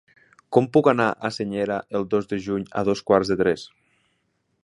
[0.55, 3.67] Com puc anar a Senyera el dos de juny a dos quarts de tres?